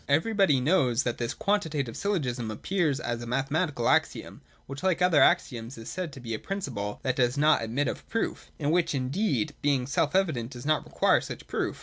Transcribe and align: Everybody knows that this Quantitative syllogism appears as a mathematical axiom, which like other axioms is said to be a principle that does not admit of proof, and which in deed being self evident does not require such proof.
Everybody 0.07 0.59
knows 0.59 1.03
that 1.03 1.19
this 1.19 1.35
Quantitative 1.35 1.95
syllogism 1.95 2.49
appears 2.49 2.99
as 2.99 3.21
a 3.21 3.27
mathematical 3.27 3.87
axiom, 3.87 4.41
which 4.65 4.81
like 4.81 4.99
other 4.99 5.21
axioms 5.21 5.77
is 5.77 5.91
said 5.91 6.11
to 6.13 6.19
be 6.19 6.33
a 6.33 6.39
principle 6.39 6.99
that 7.03 7.17
does 7.17 7.37
not 7.37 7.61
admit 7.63 7.87
of 7.87 8.09
proof, 8.09 8.49
and 8.59 8.71
which 8.71 8.95
in 8.95 9.09
deed 9.09 9.53
being 9.61 9.85
self 9.85 10.15
evident 10.15 10.49
does 10.49 10.65
not 10.65 10.85
require 10.85 11.21
such 11.21 11.45
proof. 11.45 11.79